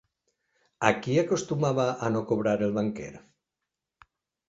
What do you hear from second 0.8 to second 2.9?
A qui acostumava a no cobrar el